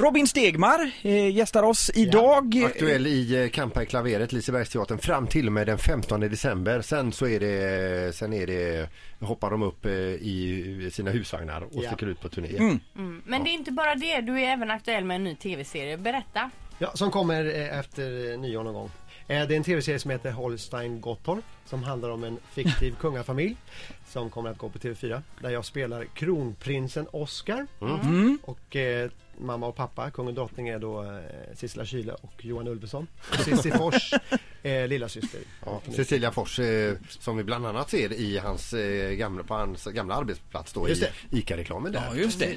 Robin 0.00 0.26
Stegmar 0.28 0.90
eh, 1.02 1.28
gästar 1.36 1.62
oss 1.62 1.90
idag. 1.94 2.62
Aktuell 2.66 3.06
i 3.06 3.42
eh, 3.42 3.48
Kampa 3.48 3.82
i 3.82 3.86
klaveret, 3.86 4.32
Lisebergsteatern, 4.32 4.98
fram 4.98 5.26
till 5.26 5.46
och 5.46 5.52
med 5.52 5.66
den 5.66 5.78
15 5.78 6.20
december. 6.20 6.80
Sen 6.82 7.12
så 7.12 7.26
är 7.26 7.40
det, 7.40 8.16
sen 8.16 8.32
är 8.32 8.46
det, 8.46 8.88
hoppar 9.20 9.50
de 9.50 9.62
upp 9.62 9.84
eh, 9.86 9.92
i 9.92 10.90
sina 10.92 11.10
husvagnar 11.10 11.60
och 11.62 11.70
Ja. 11.84 11.90
sticker 11.90 12.06
ut 12.06 12.20
på 12.20 12.28
turné. 12.28 12.56
Mm. 12.58 13.22
Men 13.26 13.44
det 13.44 13.50
är 13.50 13.52
inte 13.54 13.72
bara 13.72 13.94
det, 13.94 14.20
du 14.20 14.40
är 14.40 14.52
även 14.52 14.70
aktuell 14.70 15.04
med 15.04 15.14
en 15.14 15.24
ny 15.24 15.34
tv-serie. 15.36 15.96
Berätta. 15.96 16.50
Ja, 16.78 16.90
som 16.94 17.10
kommer 17.10 17.44
eh, 17.44 17.78
efter 17.78 18.32
eh, 18.32 18.38
nyår 18.40 18.64
någon 18.64 18.74
gång. 18.74 18.90
Eh, 19.28 19.46
Det 19.48 19.54
är 19.54 19.56
en 19.56 19.64
tv-serie 19.64 19.98
som 19.98 20.10
heter 20.10 20.30
Holstein 20.30 21.00
Gottorp 21.00 21.44
som 21.66 21.82
handlar 21.82 22.10
om 22.10 22.24
en 22.24 22.38
fiktiv 22.54 22.94
kungafamilj 23.00 23.56
som 24.08 24.30
kommer 24.30 24.50
att 24.50 24.58
gå 24.58 24.68
på 24.68 24.78
TV4 24.78 25.22
där 25.40 25.50
jag 25.50 25.64
spelar 25.64 26.04
kronprinsen 26.04 27.06
Oscar 27.10 27.66
och 28.42 28.76
eh, 28.76 29.10
mamma 29.40 29.66
och 29.66 29.76
pappa, 29.76 30.10
kung 30.10 30.26
och 30.26 30.34
drottning 30.34 30.68
är 30.68 30.78
då 30.78 31.02
eh, 31.02 31.20
Sissela 31.54 31.84
Kyle 31.84 32.10
och 32.10 32.44
Johan 32.44 32.68
Ulveson. 32.68 33.06
Och 33.30 33.36
Cissi 33.36 33.70
Fors, 33.70 34.14
eh, 34.62 34.88
lilla 34.88 35.08
syster. 35.08 35.40
Ja, 35.66 35.80
Cecilia 35.96 36.30
Fors 36.32 36.58
eh, 36.58 36.94
som 37.08 37.36
vi 37.36 37.44
bland 37.44 37.66
annat 37.66 37.90
ser 37.90 38.12
i 38.12 38.38
hans, 38.38 38.72
eh, 38.72 39.10
gamla, 39.12 39.42
på 39.42 39.54
hans 39.54 39.84
gamla 39.84 40.14
arbetsplats 40.14 40.72
då 40.72 40.88
Just 40.88 41.02
i. 41.02 41.38
ICA-reklamen 41.38 41.92
där. 41.92 42.02
Ja, 42.10 42.14
just 42.16 42.38
det. 42.38 42.56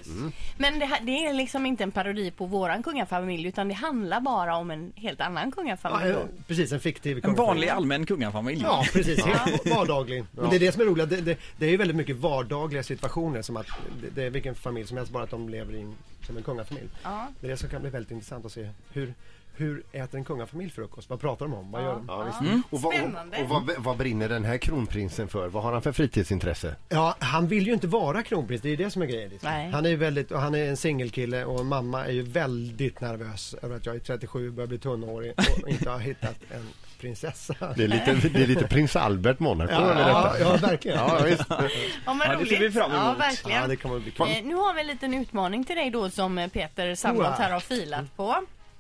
Men 0.58 0.80
det, 0.80 1.00
det 1.04 1.12
är 1.26 1.34
liksom 1.34 1.66
inte 1.66 1.84
en 1.84 1.92
parodi 1.92 2.32
på 2.32 2.46
våran 2.46 2.84
kungafamilj 2.84 3.48
utan 3.48 3.68
det 3.68 3.74
handlar 3.74 4.22
bara 4.22 4.56
om 4.58 4.72
en 4.72 4.94
helt 4.96 5.22
annan 5.22 5.46
Ja, 5.46 5.52
kungafamilj. 5.52 6.10
eh, 6.12 6.16
då. 6.16 6.28
precis, 6.48 6.72
en 6.72 6.80
fiktiv 6.80 7.16
En 7.18 7.22
kungafamilj. 7.22 7.48
vanlig 7.48 7.70
allmän 7.70 8.06
kungafamilj. 8.06 8.62
Ja, 8.64 8.86
precis. 8.94 9.26
Helt 9.26 9.66
vardaglig. 9.76 10.24
Men 10.32 10.50
det 10.50 10.56
är 10.56 10.60
det 10.60 10.72
som 10.72 10.82
är 10.82 10.86
roligt. 10.86 11.10
Det, 11.10 11.22
det, 11.22 11.38
det 11.58 11.66
är 11.66 11.70
ju 11.70 11.78
väldigt 11.78 11.98
mycket 11.98 12.16
vardagliga 12.16 12.84
situationer 12.84 13.42
som 13.42 13.58
att 13.58 13.68
det, 14.02 14.10
det 14.10 14.24
är 14.24 14.30
vilken 14.30 14.56
familj 14.56 14.88
som 14.88 14.98
helst 14.98 15.12
bara 15.12 15.24
att 15.24 15.30
de 15.30 15.50
lever 15.50 15.76
i 15.76 15.82
en, 15.82 15.96
som 16.28 16.38
en 16.38 16.44
kungafamilj. 16.44 16.88
Ja. 17.04 17.28
Det 17.40 17.48
är 17.48 17.52
det 17.52 17.58
som 17.58 17.70
kan 17.70 17.82
bli 17.82 17.90
väldigt 17.90 18.12
intressant 18.12 18.46
att 18.46 18.52
se. 18.52 18.70
Hur, 18.94 19.14
hur 19.56 19.84
äter 19.92 20.18
en 20.18 20.24
kungafamilj 20.26 20.70
frukost? 20.72 21.10
Vad 21.10 21.20
pratar 21.22 21.46
de 21.46 21.54
om? 21.54 21.72
Vad 21.72 21.84
gör 21.84 21.94
de? 21.94 22.06
Ja, 22.08 22.24
visst. 22.24 22.64
Och, 22.70 22.82
vad, 22.82 22.94
Spännande. 22.94 23.38
och, 23.38 23.44
och 23.44 23.50
vad, 23.50 23.72
vad 23.78 23.98
brinner 23.98 24.30
den 24.30 24.46
här 24.46 24.58
kronprinsen 24.58 25.28
för? 25.28 25.48
Vad 25.48 25.64
har 25.64 25.72
han 25.74 25.82
för 25.82 25.92
fritidsintresse? 25.92 26.76
Ja, 26.90 27.16
han 27.20 27.48
vill 27.48 27.68
ju 27.68 27.74
inte 27.74 27.88
vara 27.88 28.24
kronprins. 28.24 28.62
Det 28.62 28.68
är 28.68 28.78
ju 28.78 28.84
det 28.84 28.90
som 28.92 29.02
är 29.02 29.06
grejen. 29.06 29.30
Liksom. 29.30 29.50
Nej. 29.50 29.72
Han 29.72 29.86
är 29.86 29.90
ju 29.90 29.96
väldigt, 29.96 30.32
och 30.32 30.40
han 30.42 30.56
är 30.56 30.66
en 30.70 30.78
singelkille 30.78 31.46
och 31.46 31.66
mamma 31.66 32.06
är 32.06 32.12
ju 32.12 32.22
väldigt 32.22 33.02
nervös 33.02 33.56
över 33.62 33.76
att 33.76 33.86
jag 33.86 33.96
är 33.96 34.00
37 34.00 34.52
börjar 34.52 34.68
bli 34.68 34.78
tunnhårig 34.80 35.34
och 35.62 35.68
inte 35.70 35.90
har 35.90 36.00
hittat 36.00 36.36
en 36.52 36.68
prinsessa. 37.00 37.56
Det 37.76 37.84
är 37.84 37.88
lite, 37.88 38.14
det 38.30 38.44
är 38.44 38.48
lite 38.48 38.68
prins 38.68 38.96
Albert 38.96 39.40
Monaco 39.40 39.74
över 39.74 40.10
Ja, 40.10 40.34
detta. 40.34 40.40
ja, 40.40 40.68
verkligen. 40.68 40.98
Ja, 40.98 41.22
visst. 41.26 41.44
Ja, 41.50 42.14
men 42.14 42.32
Ja, 42.32 42.38
det 42.40 42.46
ser 42.46 42.60
vi 42.60 42.72
fram 42.72 42.92
Ja, 42.92 43.06
emot. 43.06 43.20
verkligen. 43.20 43.62
Ja, 43.62 43.68
det 43.68 43.86
att 43.86 44.02
bli 44.02 44.12
kul. 44.12 44.28
Eh, 44.30 44.44
nu 44.44 44.56
har 44.56 44.74
vi 44.74 44.82
en 44.82 44.88
liten 44.88 45.14
utmaning 45.14 45.64
till 45.66 45.76
dig 45.76 45.90
då 45.90 46.10
som 46.10 46.38
eh, 46.38 46.48
Peter 46.48 46.96
Sandholt 46.96 47.38
här 47.38 47.52
har 47.52 47.60
filat 47.60 48.16
på. 48.16 48.36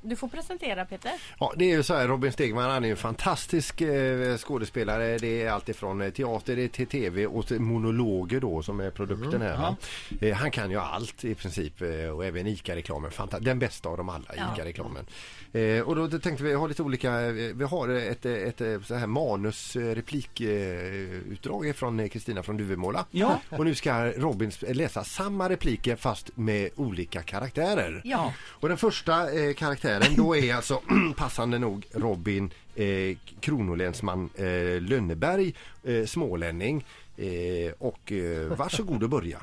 Du 0.05 0.15
får 0.15 0.27
presentera 0.27 0.85
Peter. 0.85 1.11
Ja, 1.39 1.53
det 1.55 1.65
är 1.65 1.69
ju 1.77 1.83
så 1.83 1.93
här, 1.95 2.07
Robin 2.07 2.31
Stegman 2.31 2.69
han 2.69 2.85
är 2.85 2.89
en 2.89 2.97
fantastisk 2.97 3.81
eh, 3.81 4.37
skådespelare. 4.37 5.17
Det 5.17 5.43
är 5.43 5.51
allt 5.51 5.69
ifrån 5.69 6.01
eh, 6.01 6.09
teater 6.09 6.55
det 6.55 6.63
är 6.63 6.67
till 6.67 6.87
tv 6.87 7.25
och 7.27 7.47
till 7.47 7.59
monologer 7.59 8.39
då 8.39 8.61
som 8.63 8.79
är 8.79 8.89
produkten 8.91 9.41
här. 9.41 9.57
va? 9.57 9.75
Eh, 10.21 10.35
han 10.35 10.51
kan 10.51 10.71
ju 10.71 10.77
allt 10.77 11.25
i 11.25 11.35
princip 11.35 11.81
eh, 11.81 11.89
och 12.09 12.25
även 12.25 12.47
ICA-reklamen. 12.47 13.11
Den 13.39 13.59
bästa 13.59 13.89
av 13.89 13.97
dem 13.97 14.09
alla, 14.09 14.25
Ja. 14.37 14.43
ICA-reklamen. 14.55 15.05
Eh, 15.53 15.79
och 15.81 15.95
då 15.95 16.19
tänkte 16.19 16.43
vi 16.43 16.53
ha 16.53 16.67
lite 16.67 16.83
olika, 16.83 17.21
eh, 17.21 17.31
vi 17.33 17.63
har 17.63 17.89
ett, 17.89 18.25
ett, 18.25 18.61
ett 18.61 18.85
så 18.85 18.95
här 18.95 19.07
manus 19.07 19.75
eh, 19.75 19.95
replikutdrag 19.95 21.75
från 21.75 22.09
Kristina 22.09 22.43
från 22.43 22.57
Duvemåla. 22.57 23.05
Ja. 23.11 23.39
Och 23.49 23.65
nu 23.65 23.75
ska 23.75 24.05
Robin 24.11 24.51
läsa 24.61 25.03
samma 25.03 25.49
repliker 25.49 25.95
fast 25.95 26.37
med 26.37 26.69
olika 26.75 27.21
karaktärer. 27.21 28.01
Ja. 28.03 28.33
Och 28.47 28.67
den 28.69 28.77
första 28.77 29.31
eh, 29.31 29.53
karaktären 29.93 30.25
då 30.25 30.35
är 30.35 30.55
alltså 30.55 30.81
passande 31.17 31.59
nog 31.59 31.85
Robin 31.91 32.51
eh, 32.75 33.17
Kronolänsman 33.39 34.29
eh, 34.35 34.81
Lönneberg, 34.81 35.53
eh, 35.83 36.05
smålänning. 36.05 36.85
Eh, 37.17 37.73
och 37.79 38.11
eh, 38.11 38.47
varsågod 38.47 39.03
och 39.03 39.09
börja. 39.09 39.41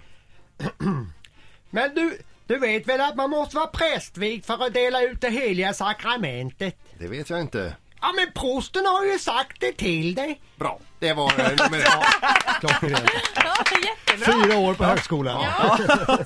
Men 1.70 1.94
du, 1.94 2.18
du 2.46 2.58
vet 2.58 2.88
väl 2.88 3.00
att 3.00 3.16
man 3.16 3.30
måste 3.30 3.56
vara 3.56 3.66
prästvigd 3.66 4.44
för 4.44 4.66
att 4.66 4.74
dela 4.74 5.02
ut 5.02 5.20
det 5.20 5.30
heliga 5.30 5.72
sakramentet? 5.72 6.76
Det 6.98 7.08
vet 7.08 7.30
jag 7.30 7.40
inte. 7.40 7.76
Ja 8.02 8.12
men 8.16 8.32
prosten 8.34 8.86
har 8.86 9.04
ju 9.04 9.18
sagt 9.18 9.60
det 9.60 9.72
till 9.72 10.14
dig. 10.14 10.40
Bra, 10.56 10.78
det 10.98 11.12
var 11.12 11.26
eh, 11.40 11.48
nummer 11.48 11.78
ett. 11.78 12.60
Klockrent. 12.60 13.10
Ja, 13.34 13.54
jättebra. 13.84 14.32
Fyra 14.44 14.58
år 14.58 14.74
på 14.74 14.84
högskolan. 14.84 15.44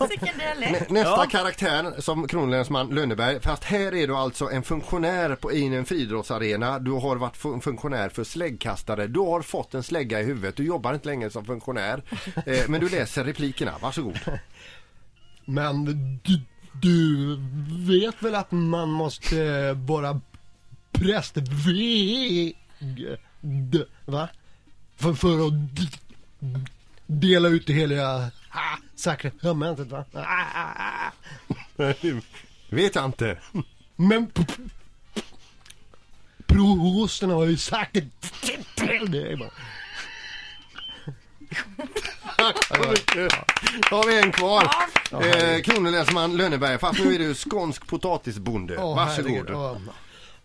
Vilken 0.08 0.38
dialekt. 0.38 0.90
Nä- 0.90 1.02
Nästa 1.02 1.26
karaktär 1.26 2.00
som 2.00 2.28
Kronolänsman 2.28 2.88
Lönneberg, 2.88 3.40
fast 3.40 3.64
här 3.64 3.94
är 3.94 4.06
du 4.06 4.16
alltså 4.16 4.50
en 4.50 4.62
funktionär 4.62 5.34
på, 5.34 5.52
i 5.52 5.66
en 5.76 5.84
friidrottsarena. 5.84 6.78
Du 6.78 6.90
har 6.90 7.16
varit 7.16 7.36
fun- 7.36 7.60
funktionär 7.60 8.08
för 8.08 8.24
släggkastare. 8.24 9.06
Du 9.06 9.20
har 9.20 9.42
fått 9.42 9.74
en 9.74 9.82
slägga 9.82 10.20
i 10.20 10.24
huvudet. 10.24 10.56
Du 10.56 10.64
jobbar 10.64 10.94
inte 10.94 11.08
längre 11.08 11.30
som 11.30 11.44
funktionär. 11.44 12.02
Eh, 12.46 12.58
men 12.68 12.80
du 12.80 12.88
läser 12.88 13.24
replikerna. 13.24 13.72
Varsågod. 13.80 14.18
Men 15.44 15.84
du, 16.24 16.40
du 16.82 17.36
vet 17.86 18.22
väl 18.22 18.34
att 18.34 18.52
man 18.52 18.88
måste 18.90 19.42
eh, 19.44 19.72
vara 19.74 20.20
prästvigd? 21.04 22.56
Va? 24.04 24.28
För, 24.96 25.14
för 25.14 25.46
att 25.46 25.52
dela 27.06 27.48
ut 27.48 27.66
det 27.66 27.72
heliga 27.72 28.30
sakramentet 28.96 29.88
va? 29.88 30.04
Ah. 30.14 31.10
vet 32.70 32.94
jag 32.94 33.04
inte. 33.04 33.38
Men 33.96 34.26
p- 34.26 34.44
p- 34.48 34.62
prosten 36.46 37.30
har 37.30 37.44
ju 37.44 37.56
sagt 37.56 37.92
till 38.76 39.10
dig. 39.12 39.36
va? 39.36 39.46
Då 43.90 43.96
har 43.96 44.06
vi 44.06 44.18
en 44.20 44.32
kvar. 44.32 44.70
Eh, 45.12 45.60
Kronolänsman 45.62 46.36
Lönneberg, 46.36 46.78
fast 46.78 47.00
nu 47.04 47.14
är 47.14 47.18
du 47.18 47.34
skånsk 47.34 47.86
potatisbonde. 47.86 48.76
Åh, 48.78 48.96
Varsågod. 48.96 49.30
herregud, 49.30 49.50
ja. 49.50 49.78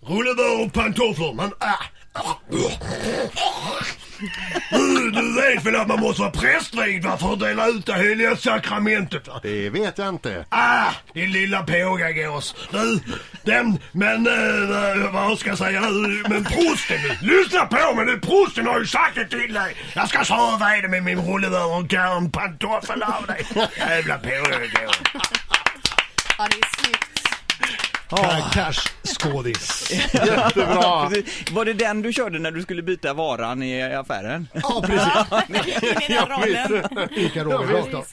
Rulle 0.01 0.63
och 0.63 0.73
pantofler, 0.73 1.33
men 1.33 1.51
ah, 1.59 1.83
ah, 2.13 2.35
Du, 4.71 5.11
du 5.11 5.41
vet 5.41 5.65
väl 5.65 5.75
att 5.75 5.87
man 5.87 5.99
måste 5.99 6.21
vara 6.21 6.31
prästvigd 6.31 7.05
va, 7.05 7.17
för 7.17 7.33
att 7.33 7.39
dela 7.39 7.67
ut 7.67 7.85
det 7.85 7.93
heliga 7.93 8.35
sakramentet 8.35 9.27
va? 9.27 9.39
Det 9.43 9.69
vet 9.69 9.97
jag 9.97 10.09
inte. 10.09 10.45
Ah, 10.49 10.91
din 11.13 11.31
lilla 11.31 11.63
pågagås. 11.63 12.55
Du, 12.71 12.99
den, 13.43 13.79
men 13.91 14.27
eh, 14.27 15.11
vad 15.13 15.39
ska 15.39 15.49
jag 15.49 15.57
säga 15.57 15.81
nu, 15.81 16.23
men 16.29 16.43
prosten 16.43 16.97
nu, 17.03 17.17
lyssna 17.21 17.65
på 17.65 17.95
mig 17.95 18.05
nu, 18.05 18.19
prosten 18.19 18.67
har 18.67 18.79
ju 18.79 18.85
sagt 18.85 19.15
det 19.15 19.25
till 19.25 19.53
dig. 19.53 19.75
Jag 19.93 20.09
ska 20.09 20.23
sova 20.23 20.77
i 20.77 20.81
det 20.81 20.87
med 20.87 21.03
min 21.03 21.21
rullevör 21.21 21.77
och 21.77 21.93
en 21.93 22.31
pantoffel 22.31 23.03
av 23.03 23.25
dig. 23.27 23.45
Jävla 23.77 24.17
pågagås. 24.17 24.99
Ja, 26.37 26.47
det 26.49 26.55
är 26.55 26.83
snyggt. 26.83 27.08
Cash 28.53 28.89
skådis. 29.03 29.91
Jättebra. 30.13 31.09
Var 31.51 31.65
det 31.65 31.73
den 31.73 32.01
du 32.01 32.13
körde 32.13 32.39
när 32.39 32.51
du 32.51 32.61
skulle 32.61 32.81
byta 32.83 33.13
varan 33.13 33.63
i 33.63 33.83
affären? 33.93 34.47
Ja, 34.53 34.83
precis. 34.85 35.13
Den 36.07 36.25
rollen. 36.25 37.07
Ica. 37.15 37.43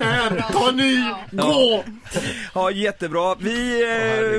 Här, 0.05 0.53
ta 0.53 0.71
ny, 0.71 1.05
gå! 1.31 1.85
Ja, 2.55 2.71
jättebra. 2.71 3.35
Vi 3.39 3.83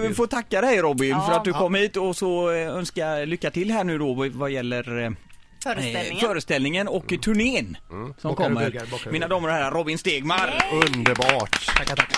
eh, 0.05 0.11
får 0.13 0.27
tacka 0.27 0.61
dig 0.61 0.77
Robin 0.81 1.09
Ja. 1.09 1.21
för 1.27 1.33
att 1.33 1.43
du 1.43 1.53
kom 1.53 1.75
hit 1.75 1.97
och 1.97 2.15
så 2.15 2.51
eh, 2.51 2.67
önskar 2.67 3.25
lycka 3.25 3.51
till 3.51 3.71
här 3.71 3.83
nu 3.83 3.97
då 3.97 4.13
vad- 4.33 4.51
gäller 4.51 5.03
eh, 5.05 5.11
Föreställningen. 5.63 6.17
föreställningen 6.19 6.87
och 6.87 7.13
turnén 7.21 7.77
som 7.89 8.13
Bockar 8.31 8.43
kommer. 8.43 8.83
och 8.91 9.13
Mina 9.13 9.27
damer 9.27 9.47
och 9.47 9.53
herrar, 9.53 9.71
Robin 9.71 9.97
Stegmar. 9.97 10.65
Underbart. 10.71 11.65
Tackar, 11.77 11.95
tackar. 11.95 12.17